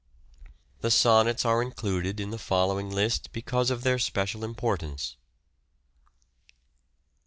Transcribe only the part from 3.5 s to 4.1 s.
of their